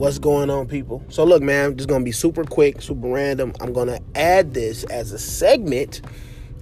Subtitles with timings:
[0.00, 1.04] What's going on, people?
[1.10, 3.52] So, look, man, just gonna be super quick, super random.
[3.60, 6.00] I'm gonna add this as a segment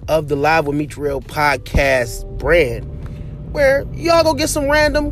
[0.09, 2.83] of the Live with Meech Real podcast brand,
[3.53, 5.11] where y'all go get some random.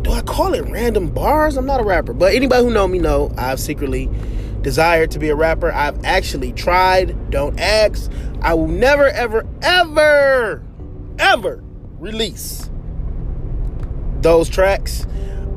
[0.00, 1.58] Do I call it random bars?
[1.58, 4.08] I'm not a rapper, but anybody who know me know I've secretly
[4.62, 5.70] desired to be a rapper.
[5.70, 7.30] I've actually tried.
[7.30, 8.10] Don't ask.
[8.40, 10.64] I will never, ever, ever,
[11.18, 11.62] ever
[11.98, 12.70] release
[14.22, 15.06] those tracks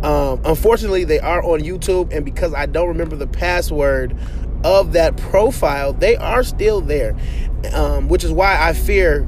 [0.03, 4.15] um, unfortunately, they are on YouTube, and because I don't remember the password
[4.63, 7.15] of that profile, they are still there,
[7.73, 9.27] um, which is why I fear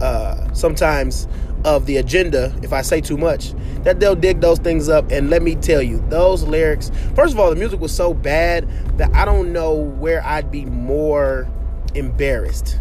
[0.00, 1.26] uh, sometimes
[1.64, 3.54] of the agenda if I say too much
[3.84, 5.10] that they'll dig those things up.
[5.10, 6.90] And let me tell you, those lyrics.
[7.14, 8.68] First of all, the music was so bad
[8.98, 11.48] that I don't know where I'd be more
[11.94, 12.78] embarrassed.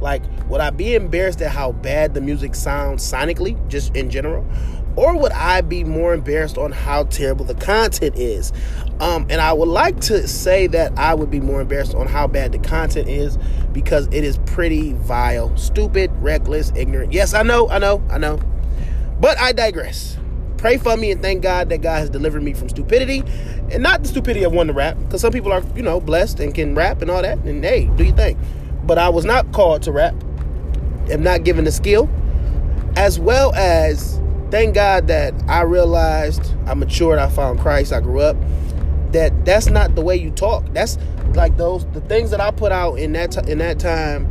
[0.00, 4.46] Like, would I be embarrassed at how bad the music sounds sonically, just in general?
[4.96, 8.52] Or would I be more embarrassed on how terrible the content is?
[9.00, 12.26] Um, and I would like to say that I would be more embarrassed on how
[12.26, 13.36] bad the content is
[13.72, 17.12] because it is pretty vile, stupid, reckless, ignorant.
[17.12, 18.40] Yes, I know, I know, I know.
[19.20, 20.16] But I digress.
[20.58, 23.22] Pray for me and thank God that God has delivered me from stupidity
[23.70, 26.40] and not the stupidity of one to rap because some people are, you know, blessed
[26.40, 27.38] and can rap and all that.
[27.38, 28.38] And hey, do you think?
[28.84, 30.14] But I was not called to rap,
[31.10, 32.08] am not given the skill,
[32.96, 34.20] as well as
[34.54, 38.36] thank God that I realized I matured, I found Christ, I grew up.
[39.10, 40.64] That that's not the way you talk.
[40.72, 40.96] That's
[41.34, 44.26] like those the things that I put out in that t- in that time.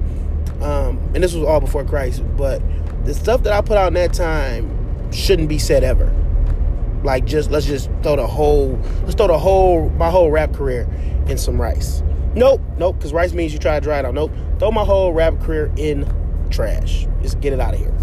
[0.61, 2.61] Um, and this was all before Christ, but
[3.03, 6.09] the stuff that I put out in that time shouldn't be said ever.
[7.03, 10.87] Like just let's just throw the whole let's throw the whole my whole rap career
[11.27, 12.01] in some rice.
[12.33, 14.13] Nope, nope, because rice means you try to dry it out.
[14.13, 14.31] Nope.
[14.57, 16.07] Throw my whole rap career in
[16.49, 17.07] trash.
[17.21, 17.93] Just get it out of here.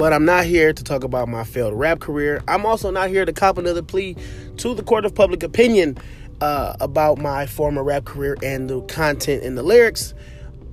[0.00, 2.42] But I'm not here to talk about my failed rap career.
[2.48, 4.16] I'm also not here to cop another plea
[4.56, 5.98] to the court of public opinion
[6.40, 10.14] uh, about my former rap career and the content and the lyrics.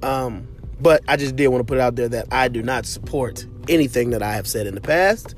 [0.02, 0.48] Um,
[0.80, 3.46] but I just did want to put it out there that I do not support
[3.68, 5.36] anything that I have said in the past,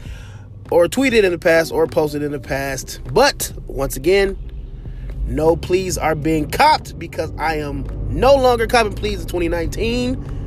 [0.70, 3.02] or tweeted in the past, or posted in the past.
[3.12, 4.38] But once again,
[5.26, 10.39] no pleas are being copped because I am no longer copping pleas in 2019.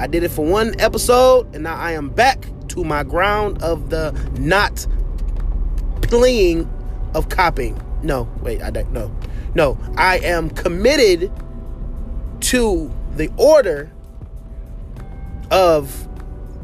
[0.00, 3.90] I did it for one episode, and now I am back to my ground of
[3.90, 4.86] the not
[6.00, 6.70] playing
[7.14, 7.78] of copying.
[8.02, 9.14] No, wait, I don't no.
[9.54, 11.30] No, I am committed
[12.40, 13.92] to the order
[15.50, 16.08] of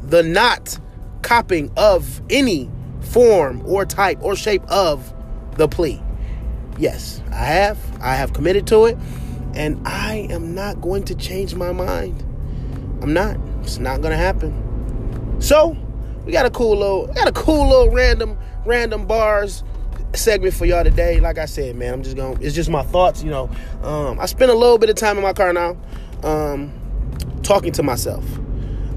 [0.02, 0.78] the not
[1.20, 2.70] copying of any
[3.00, 5.12] form or type or shape of
[5.56, 6.02] the plea.
[6.78, 7.78] Yes, I have.
[8.00, 8.96] I have committed to it.
[9.54, 12.25] And I am not going to change my mind.
[13.02, 13.36] I'm not.
[13.62, 15.36] It's not to happen.
[15.40, 15.76] So,
[16.24, 19.62] we got a cool little, got a cool little random, random bars
[20.14, 21.20] segment for y'all today.
[21.20, 23.22] Like I said, man, I'm just to It's just my thoughts.
[23.22, 23.50] You know,
[23.82, 25.76] um, I spend a little bit of time in my car now,
[26.22, 26.72] um,
[27.42, 28.24] talking to myself.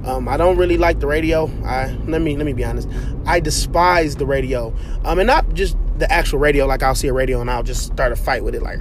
[0.06, 1.52] Um, I don't really like the radio.
[1.66, 2.88] I let me let me be honest.
[3.26, 4.74] I despise the radio,
[5.04, 6.66] um, and not just the actual radio.
[6.66, 8.64] Like I'll see a radio and I'll just start a fight with it.
[8.64, 8.80] Like,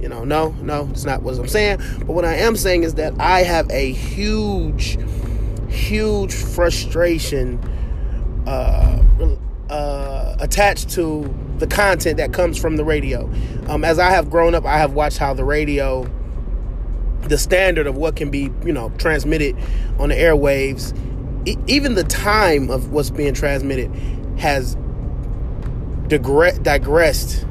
[0.00, 1.78] you know, no, no, it's not what I'm saying.
[1.98, 4.98] But what I am saying is that I have a huge
[5.68, 7.58] huge frustration
[8.46, 9.02] uh,
[9.68, 13.30] uh, attached to the content that comes from the radio.
[13.68, 16.08] Um, as I have grown up, I have watched how the radio,
[17.22, 19.56] the standard of what can be, you know, transmitted
[19.98, 20.96] on the airwaves,
[21.68, 23.90] even the time of what's being transmitted
[24.38, 24.76] has
[26.08, 27.46] digre- digressed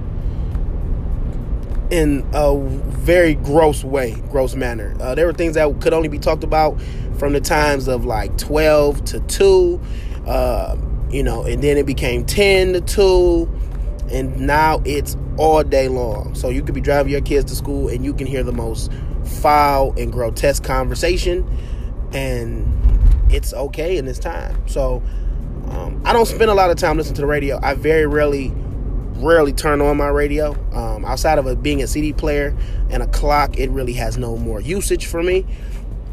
[1.92, 4.96] in a very gross way, gross manner.
[5.00, 6.80] Uh, there were things that could only be talked about
[7.18, 9.82] from the times of like 12 to 2,
[10.28, 10.78] uh,
[11.10, 13.60] you know, and then it became 10 to 2,
[14.12, 16.34] and now it's all day long.
[16.36, 18.92] So you could be driving your kids to school and you can hear the most
[19.42, 21.48] foul and grotesque conversation,
[22.14, 22.72] and
[23.32, 24.68] it's okay in this time.
[24.68, 25.04] So
[25.70, 27.60] um, I don't spend a lot of time listening to the radio.
[27.62, 28.54] I very rarely
[29.18, 30.52] rarely turn on my radio.
[30.74, 32.56] Um, outside of it being a CD player
[32.90, 35.46] and a clock, it really has no more usage for me.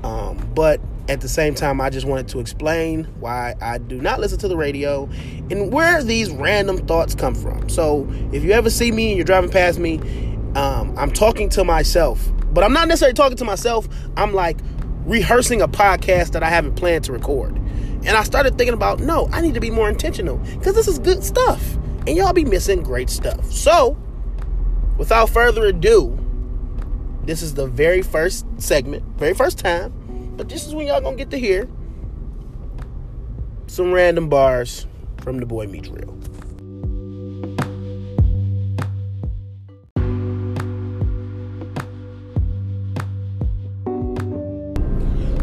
[0.05, 4.21] Um, but at the same time, I just wanted to explain why I do not
[4.21, 5.09] listen to the radio
[5.51, 7.69] and where these random thoughts come from.
[7.69, 9.99] So if you ever see me and you're driving past me,
[10.55, 13.89] um, I'm talking to myself, but I'm not necessarily talking to myself.
[14.17, 14.59] I'm like
[15.05, 17.57] rehearsing a podcast that I haven't planned to record.
[18.05, 20.99] And I started thinking about, no, I need to be more intentional because this is
[20.99, 23.51] good stuff and y'all be missing great stuff.
[23.51, 23.97] So,
[24.99, 26.19] without further ado,
[27.25, 29.93] this is the very first segment, very first time
[30.37, 31.69] But this is when y'all gonna get to hear
[33.67, 34.87] some random bars
[35.23, 36.19] from the boy Meech Real.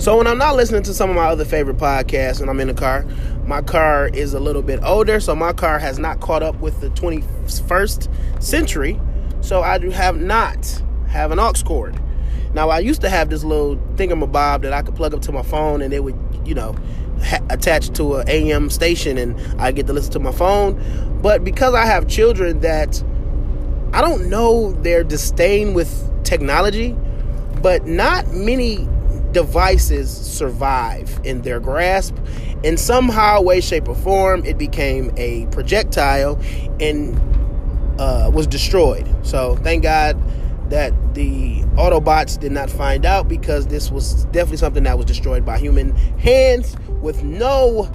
[0.09, 2.67] So when I'm not listening to some of my other favorite podcasts and I'm in
[2.67, 3.05] the car,
[3.45, 6.81] my car is a little bit older, so my car has not caught up with
[6.81, 8.99] the 21st century.
[9.41, 12.01] So I do have not have an aux cord.
[12.55, 15.43] Now I used to have this little thingamabob that I could plug up to my
[15.43, 16.75] phone and it would, you know,
[17.23, 21.19] ha- attach to an AM station and I get to listen to my phone.
[21.21, 23.03] But because I have children that
[23.93, 26.97] I don't know their disdain with technology,
[27.61, 28.87] but not many
[29.31, 32.15] devices survive in their grasp.
[32.63, 36.39] In somehow, way, shape, or form, it became a projectile
[36.79, 37.17] and
[37.99, 39.07] uh, was destroyed.
[39.25, 40.21] So thank God
[40.69, 45.45] that the Autobots did not find out because this was definitely something that was destroyed
[45.45, 47.91] by human hands with no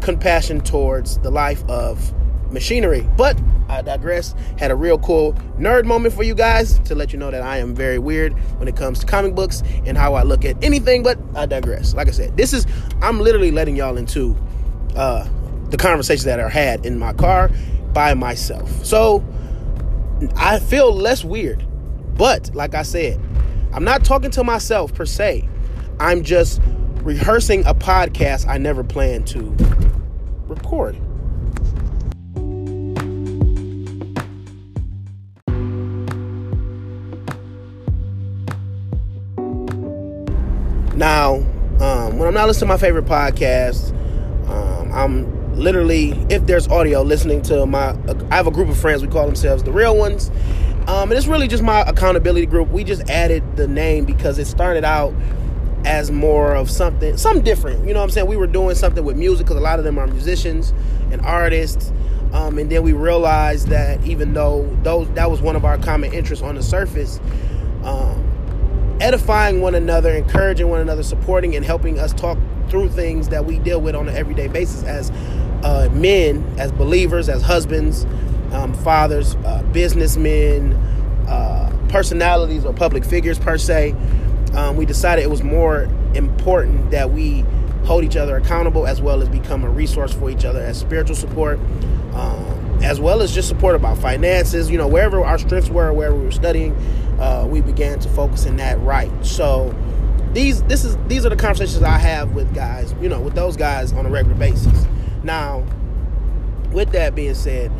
[0.00, 2.12] compassion towards the life of
[2.52, 3.08] machinery.
[3.16, 4.34] But I digress.
[4.58, 7.58] Had a real cool nerd moment for you guys to let you know that I
[7.58, 11.02] am very weird when it comes to comic books and how I look at anything,
[11.02, 11.94] but I digress.
[11.94, 12.66] Like I said, this is,
[13.00, 14.36] I'm literally letting y'all into
[14.94, 15.26] uh,
[15.70, 17.50] the conversations that are had in my car
[17.92, 18.84] by myself.
[18.84, 19.24] So
[20.36, 21.66] I feel less weird.
[22.14, 23.20] But like I said,
[23.72, 25.48] I'm not talking to myself per se.
[25.98, 26.60] I'm just
[27.02, 29.56] rehearsing a podcast I never planned to
[30.46, 30.96] record.
[41.02, 41.34] Now,
[41.80, 43.90] um, when I'm not listening to my favorite podcast,
[44.48, 47.96] um, I'm literally, if there's audio, listening to my.
[48.30, 49.02] I have a group of friends.
[49.02, 50.30] We call themselves the Real Ones,
[50.86, 52.68] um, and it's really just my accountability group.
[52.68, 55.12] We just added the name because it started out
[55.84, 57.84] as more of something, something different.
[57.84, 58.28] You know what I'm saying?
[58.28, 60.72] We were doing something with music because a lot of them are musicians
[61.10, 61.92] and artists.
[62.32, 66.12] Um, and then we realized that even though those that was one of our common
[66.12, 67.18] interests on the surface,
[69.02, 72.38] edifying one another, encouraging one another, supporting and helping us talk
[72.68, 75.10] through things that we deal with on an everyday basis as
[75.64, 78.04] uh, men, as believers, as husbands,
[78.52, 80.72] um, fathers, uh, businessmen,
[81.28, 83.92] uh, personalities or public figures per se.
[84.54, 87.44] Um, we decided it was more important that we
[87.84, 91.16] hold each other accountable as well as become a resource for each other as spiritual
[91.16, 91.58] support.
[92.14, 96.16] Um, as well as just support about finances, you know, wherever our strengths were, wherever
[96.16, 96.74] we were studying,
[97.22, 99.12] uh, we began to focus in that right.
[99.24, 99.72] So
[100.32, 103.56] these this is these are the conversations I have with guys, you know, with those
[103.56, 104.86] guys on a regular basis.
[105.22, 105.64] Now,
[106.72, 107.70] with that being said,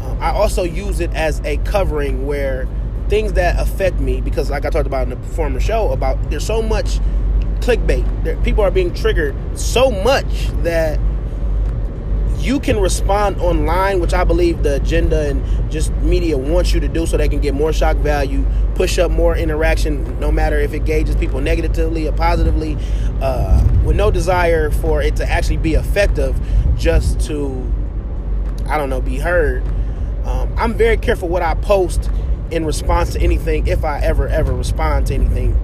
[0.00, 2.66] um, I also use it as a covering where
[3.08, 6.46] things that affect me, because like I talked about in the former show, about there's
[6.46, 7.00] so much
[7.60, 8.24] clickbait.
[8.24, 10.98] There, people are being triggered so much that
[12.40, 16.88] you can respond online, which I believe the agenda and just media wants you to
[16.88, 20.72] do so they can get more shock value, push up more interaction, no matter if
[20.72, 22.78] it gauges people negatively or positively,
[23.20, 26.40] uh, with no desire for it to actually be effective,
[26.78, 27.70] just to,
[28.66, 29.62] I don't know, be heard.
[30.24, 32.10] Um, I'm very careful what I post
[32.50, 35.58] in response to anything, if I ever, ever respond to anything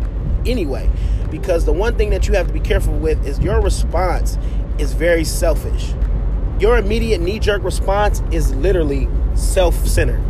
[0.45, 0.91] anyway.
[1.31, 4.37] Because the one thing that you have to be careful with is your response
[4.79, 5.95] is very selfish
[6.59, 10.23] your immediate knee jerk response is literally self centered.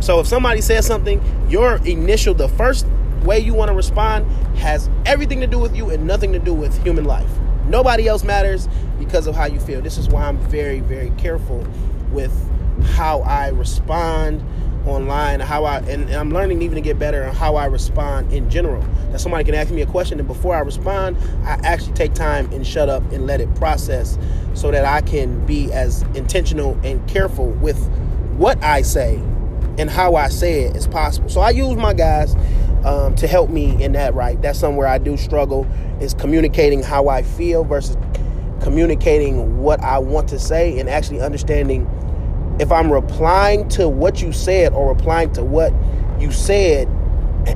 [0.00, 2.86] So if somebody says something, your initial, the first
[3.24, 4.26] way you want to respond
[4.58, 7.30] has everything to do with you and nothing to do with human life.
[7.66, 9.80] Nobody else matters because of how you feel.
[9.80, 11.66] This is why I'm very, very careful
[12.12, 12.32] with
[12.90, 14.44] how I respond
[14.86, 18.48] online, how I and, I'm learning even to get better on how I respond in
[18.50, 18.82] general.
[19.10, 22.50] That somebody can ask me a question and before I respond, I actually take time
[22.52, 24.18] and shut up and let it process
[24.54, 27.78] so that I can be as intentional and careful with
[28.36, 29.16] what I say
[29.78, 31.28] and how I say it as possible.
[31.28, 32.34] So I use my guys
[32.84, 34.40] um, to help me in that right.
[34.40, 35.66] That's somewhere I do struggle
[36.00, 37.96] is communicating how I feel versus
[38.60, 41.88] communicating what I want to say and actually understanding
[42.58, 45.72] if I'm replying to what you said or replying to what
[46.18, 46.88] you said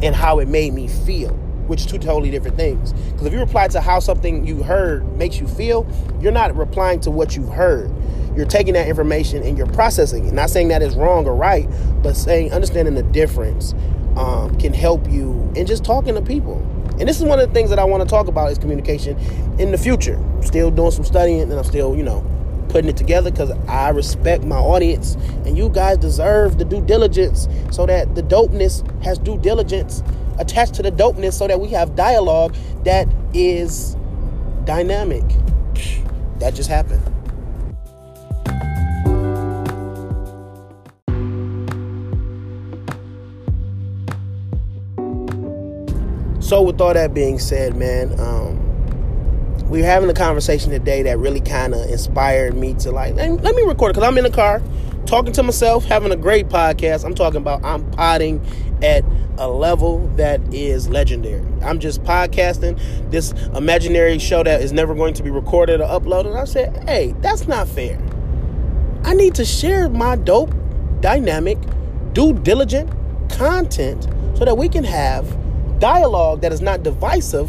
[0.02, 1.30] and how it made me feel,
[1.66, 2.92] which two totally different things.
[2.92, 5.86] Because if you reply to how something you heard makes you feel,
[6.20, 7.90] you're not replying to what you've heard.
[8.36, 10.32] You're taking that information and you're processing it.
[10.32, 11.68] Not saying that is wrong or right,
[12.02, 13.74] but saying understanding the difference
[14.16, 16.58] um, can help you in just talking to people.
[17.00, 19.18] And this is one of the things that I want to talk about is communication
[19.58, 20.22] in the future.
[20.42, 22.24] still doing some studying and I'm still, you know,
[22.70, 27.48] putting it together because I respect my audience and you guys deserve the due diligence
[27.70, 30.02] so that the dopeness has due diligence
[30.38, 33.96] attached to the dopeness so that we have dialogue that is
[34.64, 35.24] dynamic.
[36.38, 37.02] That just happened.
[46.42, 48.69] So, with all that being said, man, um,
[49.70, 53.30] we are having a conversation today that really kind of inspired me to like, let,
[53.42, 54.60] let me record it because I'm in the car
[55.06, 57.04] talking to myself, having a great podcast.
[57.04, 58.44] I'm talking about I'm potting
[58.82, 59.04] at
[59.38, 61.46] a level that is legendary.
[61.62, 62.78] I'm just podcasting
[63.12, 66.36] this imaginary show that is never going to be recorded or uploaded.
[66.36, 68.00] I said, hey, that's not fair.
[69.04, 70.52] I need to share my dope,
[71.00, 71.58] dynamic,
[72.12, 72.90] due diligent
[73.30, 75.38] content so that we can have
[75.78, 77.48] dialogue that is not divisive,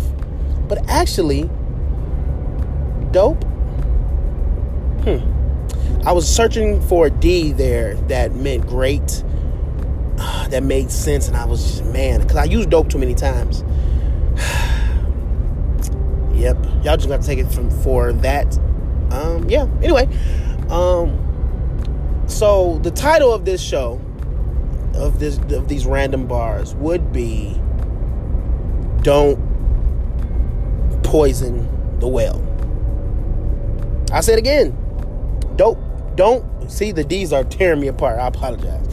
[0.68, 1.50] but actually
[3.12, 3.44] dope.
[5.03, 5.32] Hmm.
[6.06, 9.24] I was searching for a D there that meant great,
[10.18, 13.13] uh, that made sense, and I was just, man, because I used dope too many
[13.13, 13.63] times.
[16.34, 18.58] yep, y'all just got to take it from for that.
[19.12, 19.68] Um, yeah.
[19.84, 20.08] Anyway,
[20.70, 24.01] um, so the title of this show,
[24.96, 27.60] of this of these random bars, would be
[29.01, 29.39] don't
[31.03, 31.68] poison
[32.00, 32.50] the well.
[34.12, 34.77] I said again,
[35.56, 35.80] don't
[36.15, 38.20] don't see the D's are tearing me apart.
[38.20, 38.88] I apologize.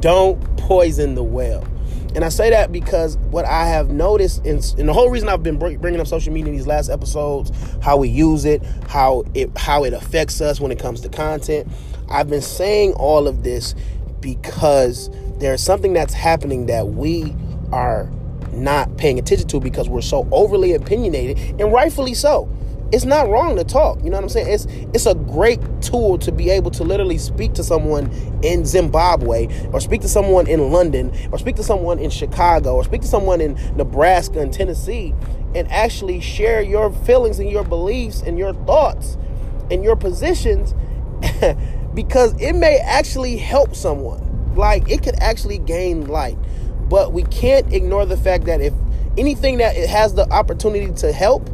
[0.00, 1.66] Don't poison the well.
[2.14, 5.42] And I say that because what I have noticed, and, and the whole reason I've
[5.42, 7.50] been bringing up social media in these last episodes,
[7.82, 11.68] how we use it, how it how it affects us when it comes to content.
[12.08, 13.74] I've been saying all of this
[14.20, 17.34] because there's something that's happening that we
[17.72, 18.10] are
[18.52, 22.48] not paying attention to because we're so overly opinionated and rightfully so.
[22.94, 24.48] It's not wrong to talk, you know what I'm saying?
[24.48, 28.08] It's it's a great tool to be able to literally speak to someone
[28.44, 32.84] in Zimbabwe or speak to someone in London or speak to someone in Chicago or
[32.84, 35.12] speak to someone in Nebraska and Tennessee
[35.56, 39.18] and actually share your feelings and your beliefs and your thoughts
[39.72, 40.72] and your positions
[41.94, 44.54] because it may actually help someone.
[44.54, 46.38] Like it could actually gain light.
[46.88, 48.72] But we can't ignore the fact that if
[49.18, 51.50] anything that it has the opportunity to help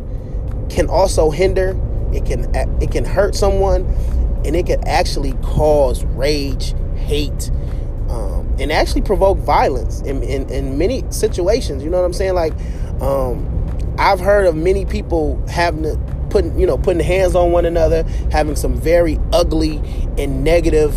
[0.71, 1.79] can also hinder,
[2.13, 3.85] it can it can hurt someone,
[4.45, 7.51] and it can actually cause rage, hate,
[8.09, 11.83] um, and actually provoke violence in, in, in many situations.
[11.83, 12.35] You know what I'm saying?
[12.35, 12.53] Like,
[13.01, 13.47] um,
[13.99, 15.99] I've heard of many people having to
[16.31, 19.81] putting you know putting hands on one another, having some very ugly
[20.19, 20.95] and negative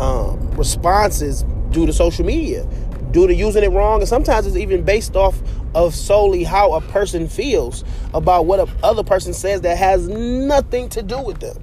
[0.00, 2.66] um, responses due to social media
[3.14, 4.00] due to using it wrong.
[4.00, 5.40] And sometimes it's even based off
[5.74, 10.88] of solely how a person feels about what a other person says that has nothing
[10.90, 11.56] to do with them.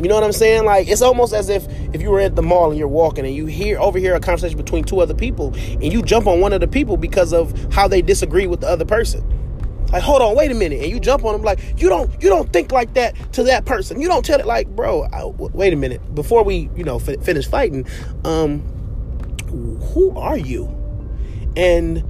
[0.00, 0.64] You know what I'm saying?
[0.64, 3.34] Like it's almost as if if you were at the mall and you're walking and
[3.34, 6.60] you hear overhear a conversation between two other people and you jump on one of
[6.60, 9.24] the people because of how they disagree with the other person.
[9.92, 12.30] Like, hold on, wait a minute, and you jump on them like you don't you
[12.30, 14.00] don't think like that to that person.
[14.00, 15.04] You don't tell it like, bro.
[15.12, 17.86] I, wait a minute before we you know f- finish fighting.
[18.24, 18.60] Um,
[19.50, 20.64] who are you?
[21.56, 22.02] And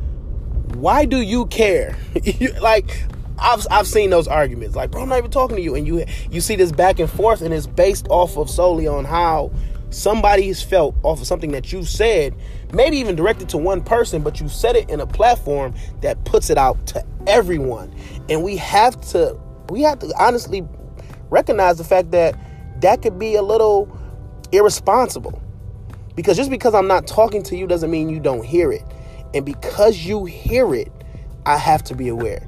[0.75, 1.97] why do you care?
[2.61, 3.05] like
[3.39, 4.77] I've I've seen those arguments.
[4.77, 5.75] Like, bro, I'm not even talking to you.
[5.75, 9.05] And you you see this back and forth, and it's based off of solely on
[9.05, 9.53] how
[9.91, 12.35] somebody has felt off of something that you said,
[12.73, 16.51] maybe even directed to one person, but you said it in a platform that puts
[16.51, 17.95] it out to everyone.
[18.29, 19.39] And we have to
[19.69, 20.67] we have to honestly
[21.31, 22.37] recognize the fact that
[22.81, 23.97] that could be a little
[24.53, 25.41] irresponsible.
[26.15, 28.83] Because just because I'm not talking to you doesn't mean you don't hear it.
[29.35, 30.93] And because you hear it,
[31.47, 32.47] I have to be aware.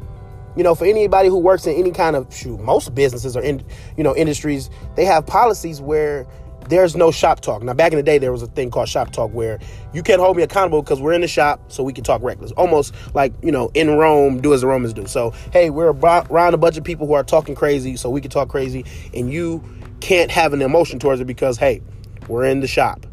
[0.56, 3.64] You know, for anybody who works in any kind of shoot, most businesses or in
[3.96, 6.26] you know industries, they have policies where
[6.68, 7.62] there's no shop talk.
[7.62, 9.58] Now, back in the day, there was a thing called shop talk where
[9.92, 12.52] you can't hold me accountable because we're in the shop, so we can talk reckless.
[12.52, 15.06] Almost like, you know, in Rome, do as the Romans do.
[15.06, 18.30] So, hey, we're around a bunch of people who are talking crazy, so we can
[18.30, 19.62] talk crazy, and you
[20.00, 21.82] can't have an emotion towards it because, hey,
[22.28, 23.06] we're in the shop.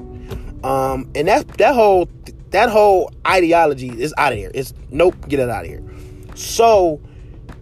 [0.63, 2.07] Um, and that that whole
[2.51, 4.51] that whole ideology is out of here.
[4.53, 5.83] It's nope, get it out of here.
[6.35, 7.01] So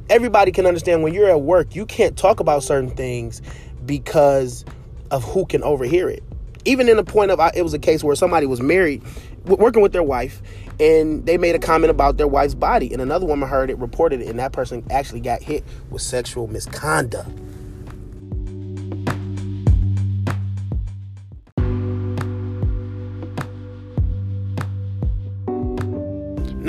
[0.10, 3.41] everybody can understand when you're at work, you can't talk about certain things
[3.86, 4.65] because
[5.12, 6.24] of who can overhear it.
[6.65, 9.01] Even in the point of it was a case where somebody was married,
[9.46, 10.41] working with their wife,
[10.79, 14.22] and they made a comment about their wife's body, and another woman heard it, reported
[14.22, 17.29] it, and that person actually got hit with sexual misconduct.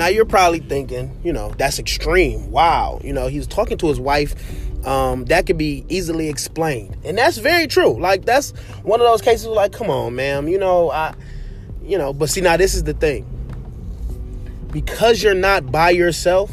[0.01, 2.49] Now you're probably thinking, you know, that's extreme.
[2.49, 4.33] Wow, you know, he's talking to his wife.
[4.83, 8.01] Um, that could be easily explained, and that's very true.
[8.01, 8.49] Like that's
[8.81, 9.45] one of those cases.
[9.45, 11.13] Like, come on, ma'am, you know, I,
[11.83, 13.27] you know, but see, now this is the thing.
[14.71, 16.51] Because you're not by yourself,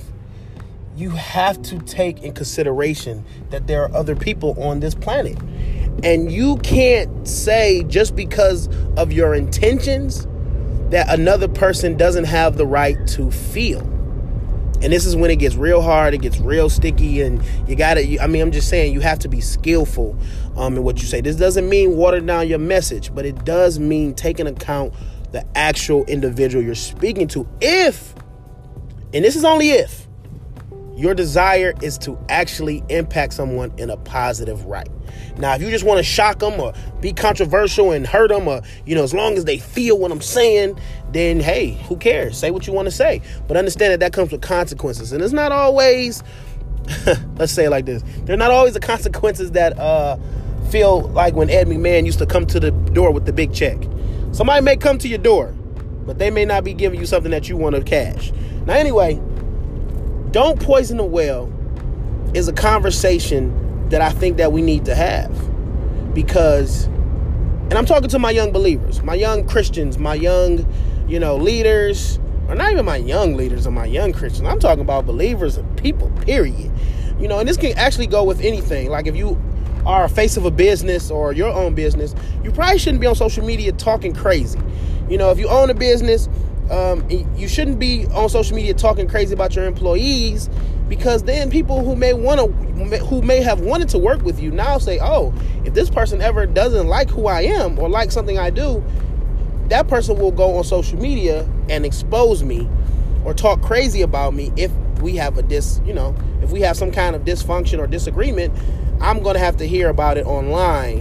[0.95, 5.39] you have to take in consideration that there are other people on this planet.
[6.05, 10.27] And you can't say just because of your intentions
[10.91, 13.81] that another person doesn't have the right to feel.
[14.81, 18.23] And this is when it gets real hard, it gets real sticky, and you gotta,
[18.23, 20.17] I mean, I'm just saying, you have to be skillful
[20.57, 21.21] um, in what you say.
[21.21, 24.95] This doesn't mean water down your message, but it does mean taking account
[25.33, 27.47] the actual individual you're speaking to.
[27.61, 28.15] If,
[29.13, 30.08] and this is only if,
[30.99, 34.89] your desire is to actually impact someone in a positive right.
[35.37, 38.63] Now, if you just want to shock them or be controversial and hurt them, or,
[38.85, 40.77] you know, as long as they feel what I'm saying,
[41.13, 42.37] then hey, who cares?
[42.37, 43.23] Say what you want to say.
[43.47, 45.13] But understand that that comes with consequences.
[45.13, 46.25] And it's not always,
[47.37, 50.17] let's say it like this, they're not always the consequences that uh,
[50.69, 53.79] feel like when Ed McMahon used to come to the door with the big check.
[54.33, 55.55] Somebody may come to your door,
[56.07, 58.33] but they may not be giving you something that you want to cash.
[58.67, 59.21] Now, anyway,
[60.39, 61.53] don't poison the well
[62.33, 65.35] is a conversation that I think that we need to have
[66.15, 70.65] because and I'm talking to my young believers, my young Christians, my young,
[71.09, 74.47] you know, leaders, or not even my young leaders or my young Christians.
[74.49, 76.71] I'm talking about believers and people, period.
[77.19, 78.91] You know, and this can actually go with anything.
[78.91, 79.37] Like if you
[79.85, 82.15] are a face of a business or your own business,
[82.45, 84.61] you probably shouldn't be on social media talking crazy.
[85.11, 86.29] You know, if you own a business,
[86.71, 90.51] um, you shouldn't be on social media talking crazy about your employees
[90.89, 92.47] because then people who may want to
[93.07, 95.33] who may have wanted to work with you now say oh
[95.65, 98.83] if this person ever doesn't like who i am or like something i do
[99.69, 102.69] that person will go on social media and expose me
[103.25, 106.77] or talk crazy about me if we have a dis you know if we have
[106.77, 108.53] some kind of dysfunction or disagreement
[109.01, 111.01] i'm going to have to hear about it online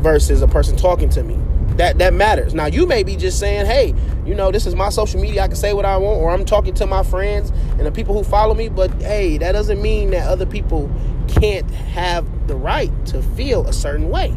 [0.00, 1.36] versus a person talking to me
[1.80, 2.52] that that matters.
[2.52, 3.94] Now you may be just saying, "Hey,
[4.26, 5.42] you know, this is my social media.
[5.42, 8.14] I can say what I want," or I'm talking to my friends and the people
[8.14, 8.68] who follow me.
[8.68, 10.90] But hey, that doesn't mean that other people
[11.26, 14.36] can't have the right to feel a certain way.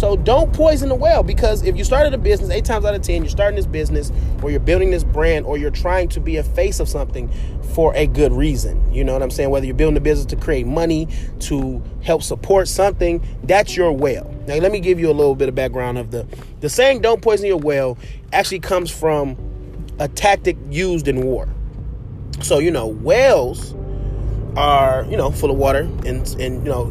[0.00, 3.02] So don't poison the well because if you started a business, eight times out of
[3.02, 4.10] ten, you're starting this business
[4.42, 7.30] or you're building this brand or you're trying to be a face of something
[7.74, 8.90] for a good reason.
[8.90, 9.50] You know what I'm saying?
[9.50, 11.06] Whether you're building a business to create money,
[11.40, 14.34] to help support something, that's your well.
[14.46, 16.26] Now let me give you a little bit of background of the
[16.60, 17.98] the saying don't poison your well
[18.32, 19.36] actually comes from
[19.98, 21.46] a tactic used in war.
[22.40, 23.74] So, you know, wells
[24.56, 26.86] are, you know, full of water and and you know,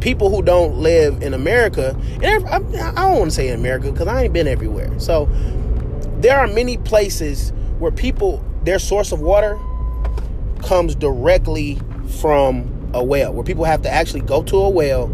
[0.00, 4.06] people who don't live in America, and I, don't want to say in America because
[4.06, 4.98] I ain't been everywhere.
[4.98, 5.28] So
[6.20, 9.58] there are many places where people, their source of water
[10.62, 11.78] comes directly
[12.20, 15.06] from a well, where people have to actually go to a well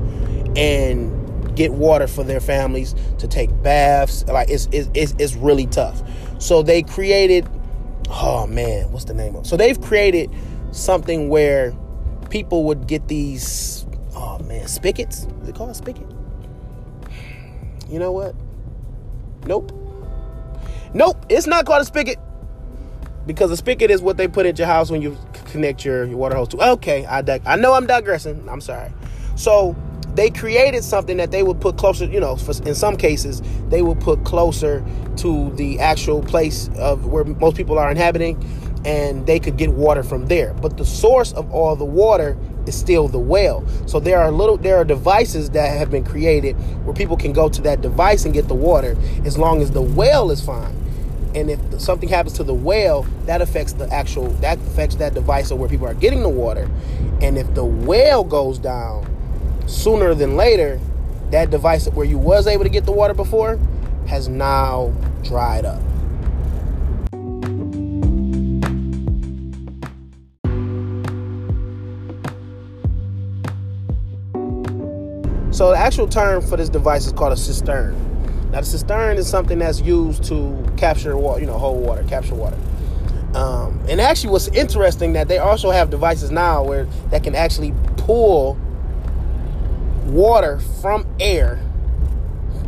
[0.57, 4.25] and get water for their families to take baths.
[4.27, 6.03] Like it's it's it's, really tough.
[6.39, 7.49] So they created.
[8.09, 9.45] Oh man, what's the name of?
[9.45, 9.49] It?
[9.49, 10.31] So they've created
[10.73, 11.73] something where
[12.31, 13.87] people would get these
[14.59, 15.27] man, spigots.
[15.43, 16.07] Is it called spigot?
[17.89, 18.35] You know what?
[19.47, 19.73] Nope.
[20.95, 22.19] Nope, it's not called a spigot.
[23.27, 26.17] Because a spigot is what they put at your house when you connect your, your
[26.17, 26.71] water hose to.
[26.73, 28.47] Okay, I dig- I know I'm digressing.
[28.49, 28.93] I'm sorry.
[29.35, 29.75] So
[30.15, 33.83] they created something that they would put closer, you know, for, in some cases, they
[33.83, 34.85] would put closer
[35.17, 38.37] to the actual place of where most people are inhabiting
[38.85, 40.55] and they could get water from there.
[40.55, 43.65] But the source of all the water is still the well.
[43.87, 47.49] So there are little there are devices that have been created where people can go
[47.49, 50.81] to that device and get the water as long as the well is fine.
[51.35, 55.51] And if something happens to the well, that affects the actual that affects that device
[55.51, 56.71] of where people are getting the water.
[57.21, 59.11] And if the well goes down
[59.67, 60.81] sooner than later,
[61.31, 63.59] that device where you was able to get the water before
[64.07, 64.93] has now
[65.23, 65.81] dried up.
[75.65, 77.97] So the actual term for this device is called a cistern.
[78.51, 82.35] Now the cistern is something that's used to capture water, you know, hold water, capture
[82.35, 82.59] water.
[83.35, 87.73] Um, and actually, what's interesting that they also have devices now where that can actually
[87.97, 88.59] pull
[90.05, 91.59] water from air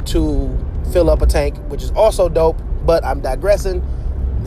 [0.06, 0.58] to
[0.90, 2.58] fill up a tank, which is also dope.
[2.86, 3.86] But I'm digressing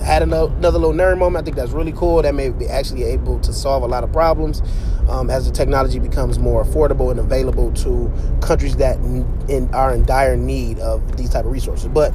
[0.02, 1.44] had another, little nerd moment.
[1.44, 2.22] I think that's really cool.
[2.22, 4.62] That may be actually able to solve a lot of problems
[5.10, 10.06] um, as the technology becomes more affordable and available to countries that in, are in
[10.06, 11.88] dire need of these type of resources.
[11.88, 12.14] But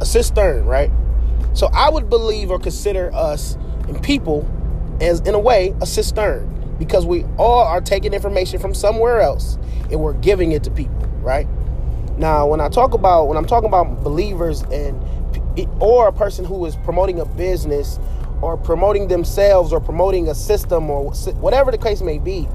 [0.00, 0.90] a cistern, right?
[1.54, 3.56] So I would believe or consider us
[3.88, 4.48] and people
[5.00, 9.58] as, in a way, a cistern because we all are taking information from somewhere else
[9.90, 11.46] and we're giving it to people, right?
[12.16, 15.02] Now, when I talk about when I'm talking about believers and
[15.80, 17.98] or a person who is promoting a business
[18.42, 22.48] or promoting themselves or promoting a system or whatever the case may be,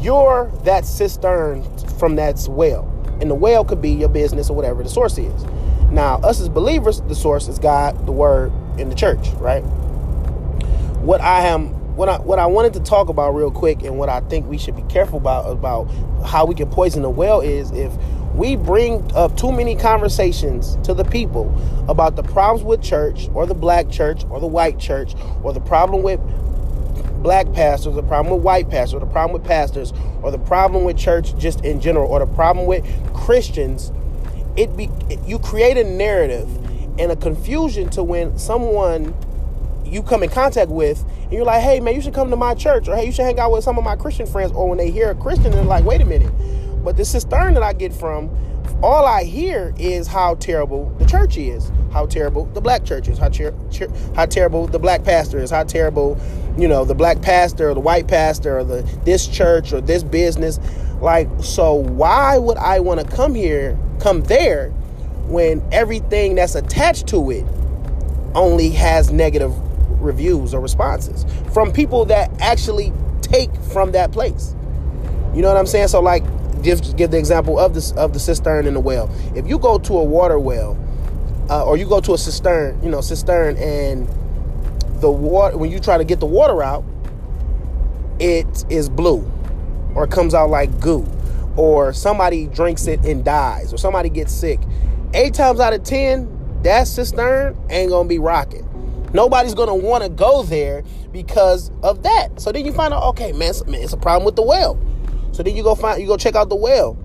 [0.00, 1.62] you're that cistern
[1.98, 2.90] from that well.
[3.20, 5.44] And the well could be your business or whatever the source is.
[5.90, 9.62] Now, us as believers, the source is God, the word, in the church, right?
[11.00, 14.08] What I am what I what I wanted to talk about real quick and what
[14.08, 15.84] I think we should be careful about about
[16.26, 17.92] how we can poison the well is if
[18.34, 21.54] we bring up too many conversations to the people
[21.88, 25.60] about the problems with church or the black church or the white church or the
[25.60, 26.20] problem with
[27.22, 29.92] black pastors, the problem with white pastors, or the problem with pastors,
[30.22, 33.92] or the problem with church just in general, or the problem with Christians,
[34.56, 34.90] it be
[35.26, 36.48] you create a narrative
[36.98, 39.14] and a confusion to when someone
[39.84, 42.54] you come in contact with and you're like, hey man, you should come to my
[42.54, 44.76] church, or hey, you should hang out with some of my Christian friends, or when
[44.76, 46.32] they hear a Christian, they're like, wait a minute
[46.84, 48.30] but the cistern that I get from,
[48.82, 53.18] all I hear is how terrible the church is, how terrible the black church is,
[53.18, 56.20] how, ter- ter- how terrible the black pastor is, how terrible,
[56.58, 60.02] you know, the black pastor or the white pastor or the this church or this
[60.02, 60.60] business.
[61.00, 64.70] Like, so why would I want to come here, come there,
[65.26, 67.46] when everything that's attached to it
[68.34, 69.52] only has negative
[70.02, 72.92] reviews or responses from people that actually
[73.22, 74.54] take from that place?
[75.34, 75.88] You know what I'm saying?
[75.88, 76.22] So like
[76.64, 79.08] give give the example of this of the cistern in the well.
[79.36, 80.76] If you go to a water well,
[81.50, 84.08] uh, or you go to a cistern, you know, cistern, and
[85.00, 86.84] the water when you try to get the water out,
[88.18, 89.30] it is blue,
[89.94, 91.06] or comes out like goo,
[91.56, 94.58] or somebody drinks it and dies, or somebody gets sick.
[95.12, 96.28] Eight times out of ten,
[96.62, 98.68] that cistern ain't gonna be rocking.
[99.12, 102.40] Nobody's gonna want to go there because of that.
[102.40, 104.80] So then you find out, okay, man, it's a problem with the well.
[105.34, 106.96] So then you go find you go check out the well.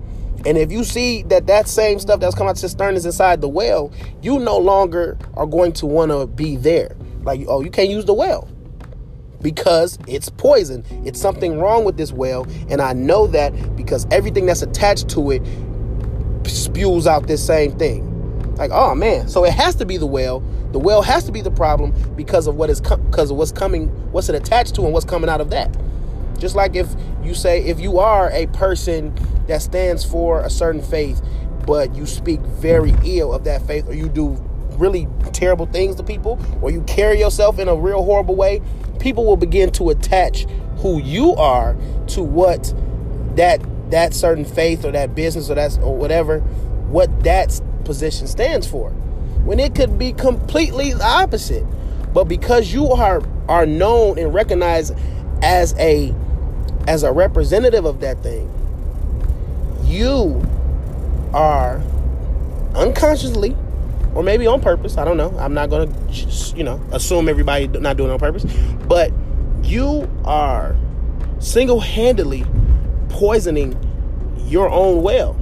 [0.46, 3.40] And if you see that that same stuff that's coming out the cistern is inside
[3.40, 6.96] the well, you no longer are going to want to be there.
[7.22, 8.48] Like, oh, you can't use the well
[9.42, 10.84] because it's poison.
[11.04, 12.46] It's something wrong with this well.
[12.68, 15.42] And I know that because everything that's attached to it
[16.46, 18.06] spews out this same thing.
[18.54, 20.40] Like, oh man, so it has to be the well.
[20.72, 23.88] The well has to be the problem because of what is because of what's coming,
[24.12, 25.74] what's it attached to, and what's coming out of that.
[26.40, 26.88] Just like if
[27.22, 29.14] you say, if you are a person
[29.46, 31.22] that stands for a certain faith,
[31.66, 34.30] but you speak very ill of that faith, or you do
[34.78, 38.62] really terrible things to people, or you carry yourself in a real horrible way,
[38.98, 40.46] people will begin to attach
[40.78, 41.76] who you are
[42.08, 42.74] to what
[43.36, 46.40] that that certain faith or that business or that's or whatever
[46.90, 48.90] what that position stands for.
[49.44, 51.64] When it could be completely the opposite.
[52.12, 54.94] But because you are are known and recognized
[55.42, 56.14] as a
[56.90, 58.50] as a representative of that thing,
[59.84, 60.44] you
[61.32, 61.80] are
[62.74, 63.56] unconsciously
[64.12, 65.32] or maybe on purpose, I don't know.
[65.38, 68.44] I'm not going to you know, assume everybody not doing on purpose,
[68.88, 69.12] but
[69.62, 70.74] you are
[71.38, 72.44] single-handedly
[73.08, 73.78] poisoning
[74.48, 75.39] your own well.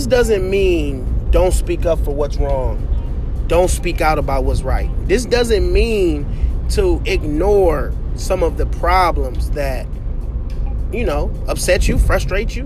[0.00, 3.44] This doesn't mean don't speak up for what's wrong.
[3.48, 4.88] Don't speak out about what's right.
[5.06, 6.24] This doesn't mean
[6.70, 9.86] to ignore some of the problems that
[10.90, 12.64] you know upset you, frustrate you.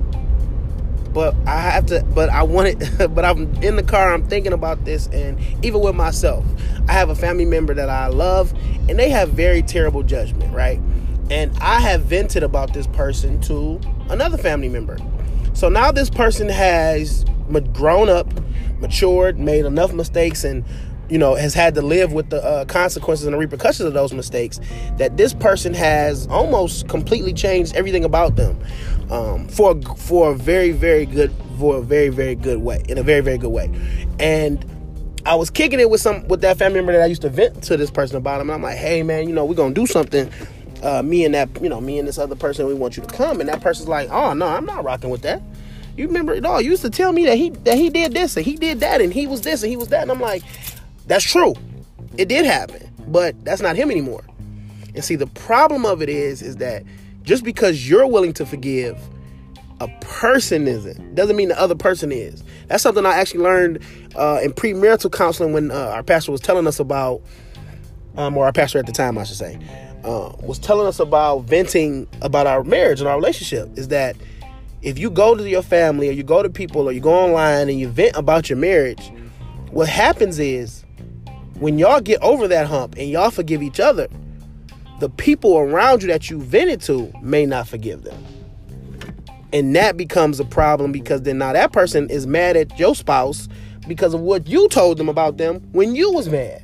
[1.12, 4.52] But I have to but I want it but I'm in the car I'm thinking
[4.52, 6.44] about this and even with myself.
[6.88, 8.54] I have a family member that I love
[8.88, 10.80] and they have very terrible judgment, right?
[11.32, 14.98] And I have vented about this person to another family member
[15.54, 17.24] so now this person has
[17.72, 18.32] grown up,
[18.80, 20.64] matured, made enough mistakes, and
[21.08, 24.12] you know has had to live with the uh, consequences and the repercussions of those
[24.12, 24.60] mistakes.
[24.98, 28.58] That this person has almost completely changed everything about them
[29.10, 33.02] um, for for a very very good for a very very good way in a
[33.02, 33.70] very very good way,
[34.18, 34.64] and.
[35.26, 37.62] I was kicking it with some with that family member that I used to vent
[37.62, 38.50] to this person about him.
[38.50, 40.30] And I'm like, hey man, you know, we're gonna do something
[40.84, 43.08] uh, me and that, you know, me and this other person, we want you to
[43.08, 43.40] come.
[43.40, 45.42] And that person's like, oh no, I'm not rocking with that.
[45.96, 46.60] You remember it all.
[46.60, 49.00] You used to tell me that he that he did this and he did that
[49.00, 50.02] and he was this and he was that.
[50.02, 50.42] And I'm like,
[51.06, 51.54] that's true.
[52.18, 54.24] It did happen, but that's not him anymore.
[54.94, 56.84] And see, the problem of it is, is that
[57.22, 59.00] just because you're willing to forgive,
[59.80, 61.14] a person isn't.
[61.14, 62.42] Doesn't mean the other person is.
[62.68, 63.80] That's something I actually learned
[64.14, 67.22] uh, in premarital counseling when uh, our pastor was telling us about,
[68.16, 69.58] um, or our pastor at the time, I should say,
[70.04, 74.16] uh, was telling us about venting about our marriage and our relationship is that
[74.82, 77.68] if you go to your family or you go to people or you go online
[77.70, 79.10] and you vent about your marriage,
[79.70, 80.84] what happens is
[81.58, 84.08] when y'all get over that hump and y'all forgive each other,
[85.00, 88.22] the people around you that you vented to may not forgive them.
[89.52, 93.48] And that becomes a problem because then now that person is mad at your spouse
[93.86, 96.63] because of what you told them about them when you was mad.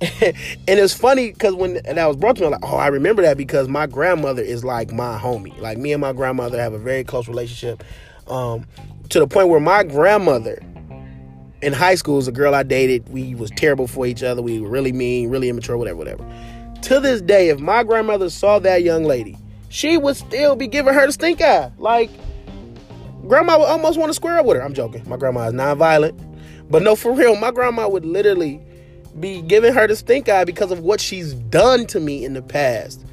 [0.22, 0.34] and
[0.66, 3.36] it's funny because when that was brought to me, I'm like, oh, I remember that
[3.36, 5.58] because my grandmother is like my homie.
[5.60, 7.84] Like me and my grandmother have a very close relationship.
[8.26, 8.66] Um,
[9.10, 10.62] to the point where my grandmother
[11.60, 13.06] in high school was a girl I dated.
[13.10, 14.40] We was terrible for each other.
[14.40, 16.24] We were really mean, really immature, whatever, whatever.
[16.82, 19.36] To this day, if my grandmother saw that young lady,
[19.68, 21.70] she would still be giving her the stink eye.
[21.76, 22.10] Like,
[23.28, 24.62] grandma would almost want to square up with her.
[24.62, 25.06] I'm joking.
[25.06, 26.18] My grandma is non-violent.
[26.70, 28.62] But no, for real, my grandma would literally
[29.18, 32.42] be giving her the stink eye because of what she's done to me in the
[32.42, 33.04] past.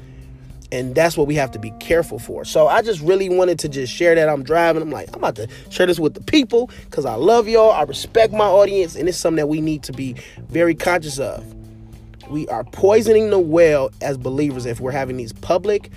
[0.70, 2.44] And that's what we have to be careful for.
[2.44, 4.28] So I just really wanted to just share that.
[4.28, 4.82] I'm driving.
[4.82, 7.70] I'm like, I'm about to share this with the people because I love y'all.
[7.70, 8.94] I respect my audience.
[8.94, 10.14] And it's something that we need to be
[10.50, 11.54] very conscious of.
[12.28, 15.90] We are poisoning the well as believers if we're having these public,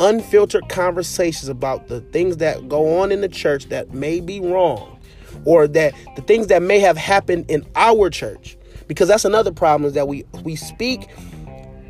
[0.00, 4.98] unfiltered conversations about the things that go on in the church that may be wrong
[5.44, 8.57] or that the things that may have happened in our church
[8.88, 11.08] because that's another problem is that we we speak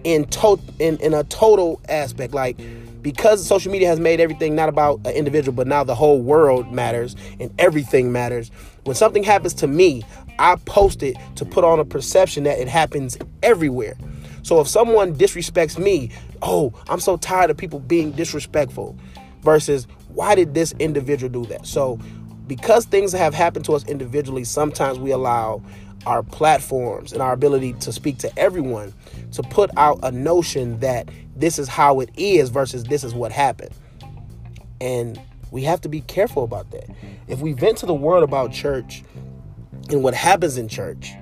[0.04, 2.34] in to, in, in a total aspect.
[2.34, 2.58] Like
[3.02, 6.72] because social media has made everything not about an individual but now the whole world
[6.72, 8.50] matters and everything matters.
[8.84, 10.02] When something happens to me
[10.40, 13.96] i post it to put on a perception that it happens everywhere.
[14.42, 16.10] So if someone disrespects me
[16.42, 18.96] oh i'm so tired of people being disrespectful
[19.42, 21.66] versus why did this individual do that?
[21.66, 21.98] So
[22.46, 25.62] because things have happened to us individually sometimes we allow
[26.06, 28.92] our platforms and our ability to speak to everyone
[29.32, 33.32] to put out a notion that this is how it is versus this is what
[33.32, 33.74] happened.
[34.80, 36.88] And we have to be careful about that.
[37.26, 39.02] If we vent to the world about church
[39.90, 41.12] and what happens in church,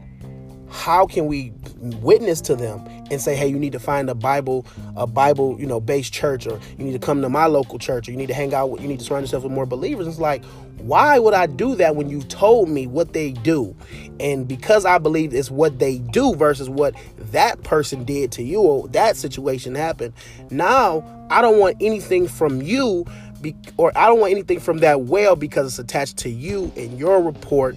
[0.70, 4.66] how can we witness to them and say hey you need to find a bible
[4.96, 8.08] a bible you know based church or you need to come to my local church
[8.08, 10.06] or you need to hang out with you need to surround yourself with more believers?
[10.06, 10.44] It's like
[10.78, 13.74] why would i do that when you've told me what they do?
[14.20, 16.94] And because i believe it's what they do versus what
[17.32, 20.14] that person did to you or that situation happened
[20.50, 23.04] now i don't want anything from you
[23.40, 26.98] be, or i don't want anything from that well because it's attached to you and
[26.98, 27.76] your report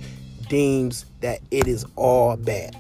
[0.50, 2.76] deems that it is all bad.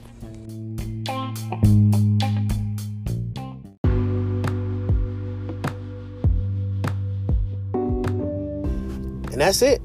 [9.31, 9.81] And that's it.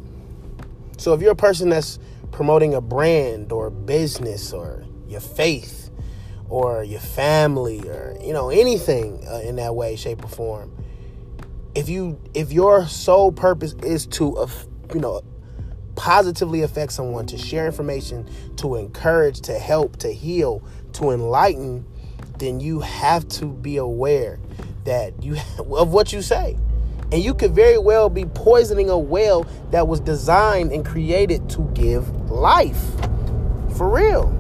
[0.97, 1.99] So if you're a person that's
[2.33, 5.91] promoting a brand or business or your faith
[6.49, 10.73] or your family or you know anything uh, in that way shape or form
[11.75, 14.49] if you if your sole purpose is to uh,
[14.93, 15.23] you know
[15.97, 20.63] positively affect someone, to share information, to encourage, to help, to heal,
[20.95, 21.85] to enlighten,
[22.39, 24.39] then you have to be aware
[24.85, 26.59] that you of what you say.
[27.13, 31.63] And you could very well be poisoning a well that was designed and created to
[31.75, 32.83] give life.
[33.77, 34.33] For real.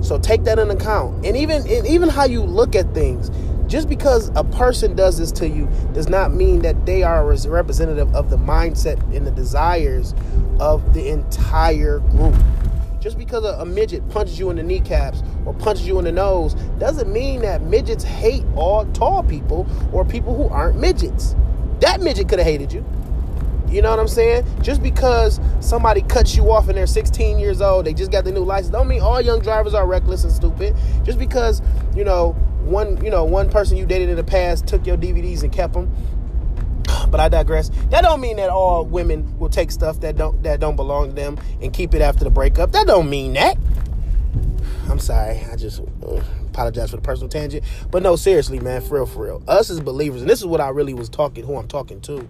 [0.00, 1.24] So take that into account.
[1.24, 3.30] And even and even how you look at things
[3.72, 7.48] just because a person does this to you does not mean that they are a
[7.48, 10.14] representative of the mindset and the desires
[10.60, 12.34] of the entire group.
[13.00, 16.12] Just because a, a, midget punches you in the kneecaps or punches you in the
[16.12, 21.34] nose doesn't mean that midgets hate all tall people or people who aren't midgets.
[21.80, 22.84] That midget could have hated you.
[23.70, 24.44] You know what I'm saying?
[24.60, 28.32] Just because somebody cuts you off and they're 16 years old, they just got the
[28.32, 30.76] new license, don't mean all young drivers are reckless and stupid.
[31.04, 31.62] Just because,
[31.96, 35.42] you know, one you know one person you dated in the past took your DVDs
[35.42, 35.94] and kept them.
[37.10, 37.70] But I digress.
[37.90, 41.14] That don't mean that all women will take stuff that don't that don't belong to
[41.14, 42.72] them and keep it after the breakup.
[42.72, 43.56] That don't mean that.
[44.88, 45.40] I'm sorry.
[45.50, 47.64] I just uh, apologize for the personal tangent.
[47.90, 49.42] But no, seriously, man, for real, for real.
[49.48, 52.28] Us as believers, and this is what I really was talking, who I'm talking to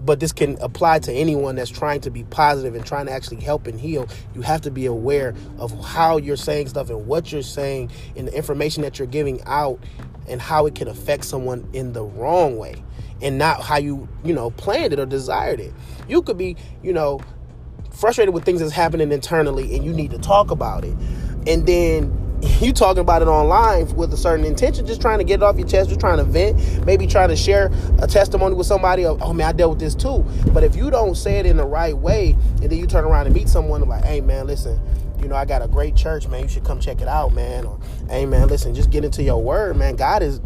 [0.00, 3.40] but this can apply to anyone that's trying to be positive and trying to actually
[3.40, 4.08] help and heal.
[4.34, 8.28] You have to be aware of how you're saying stuff and what you're saying and
[8.28, 9.78] the information that you're giving out
[10.28, 12.82] and how it can affect someone in the wrong way
[13.22, 15.72] and not how you, you know, planned it or desired it.
[16.08, 17.20] You could be, you know,
[17.92, 20.94] frustrated with things that's happening internally and you need to talk about it.
[21.46, 22.23] And then
[22.60, 25.56] you talking about it online with a certain intention, just trying to get it off
[25.56, 29.22] your chest, just trying to vent, maybe trying to share a testimony with somebody of,
[29.22, 30.24] oh man, I dealt with this too.
[30.52, 33.26] But if you don't say it in the right way, and then you turn around
[33.26, 34.80] and meet someone and like, hey man, listen,
[35.20, 36.42] you know, I got a great church, man.
[36.42, 37.64] You should come check it out, man.
[37.64, 37.78] Or,
[38.08, 39.96] hey man, listen, just get into your word, man.
[39.96, 40.40] God is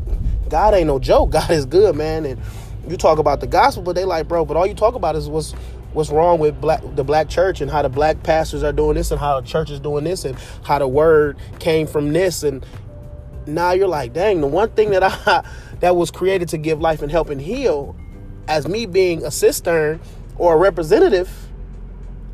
[0.48, 1.30] God ain't no joke.
[1.32, 2.24] God is good, man.
[2.24, 2.40] And
[2.88, 5.28] you talk about the gospel, but they like, bro, but all you talk about is
[5.28, 5.54] what's
[5.98, 9.11] what's wrong with black the black church and how the black pastors are doing this
[9.11, 12.64] and how the church is doing this and how the word came from this and
[13.46, 15.44] now you're like dang the one thing that i
[15.80, 17.94] that was created to give life and help and heal
[18.48, 20.00] as me being a cistern
[20.38, 21.30] or a representative,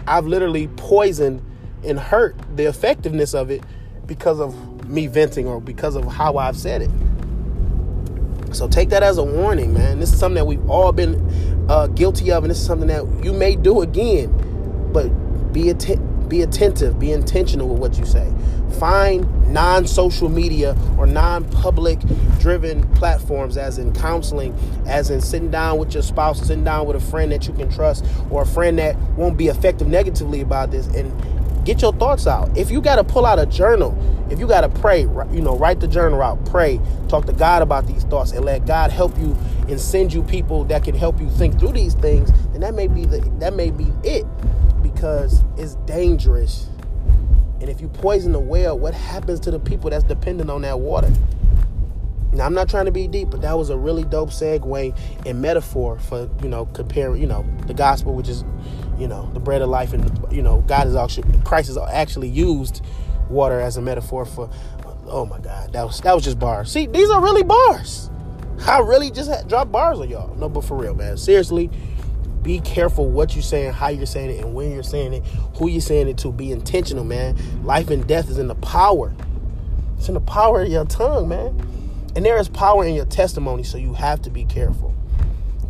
[0.07, 1.43] I've literally poisoned
[1.83, 3.63] and hurt the effectiveness of it
[4.07, 6.91] because of me venting or because of how I've said it.
[8.55, 9.99] So take that as a warning, man.
[9.99, 13.05] This is something that we've all been uh, guilty of, and this is something that
[13.25, 14.33] you may do again.
[14.93, 15.09] But
[15.53, 18.33] be atten- be attentive, be intentional with what you say.
[18.79, 22.01] Find non-social media or non-public
[22.41, 26.97] driven platforms, as in counseling, as in sitting down with your spouse, sitting down with
[26.97, 30.71] a friend that you can trust, or a friend that won't be affected negatively about
[30.71, 31.13] this, and
[31.65, 32.57] get your thoughts out.
[32.57, 33.97] If you got to pull out a journal,
[34.31, 37.63] if you got to pray, you know, write the journal out, pray, talk to God
[37.63, 39.37] about these thoughts, and let God help you
[39.69, 42.31] and send you people that can help you think through these things.
[42.53, 44.27] Then that may be the that may be it,
[44.83, 46.69] because it's dangerous.
[47.61, 50.81] And if you poison the well, what happens to the people that's dependent on that
[50.81, 51.11] water?
[52.33, 55.41] Now I'm not trying to be deep, but that was a really dope segue and
[55.41, 58.45] metaphor for you know comparing you know the gospel, which is
[58.99, 62.29] you know the bread of life, and you know God is actually Christ has actually
[62.29, 62.85] used
[63.29, 64.51] water as a metaphor for.
[65.07, 66.71] Oh my God, that was that was just bars.
[66.73, 68.11] See, these are really bars.
[68.67, 70.35] I really just had, dropped bars on y'all.
[70.37, 71.17] No, but for real, man.
[71.17, 71.71] Seriously,
[72.43, 75.25] be careful what you're saying, how you're saying it, and when you're saying it,
[75.57, 76.33] who you're saying it to.
[76.33, 77.37] Be intentional, man.
[77.65, 79.13] Life and death is in the power.
[79.99, 81.61] It's in the power of your tongue, man.
[82.17, 84.95] And there is power in your testimony, so you have to be careful.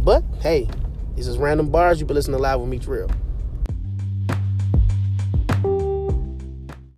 [0.00, 0.68] But hey,
[1.16, 2.00] this is random bars.
[2.00, 3.08] You've been listening to Live with Meech Real.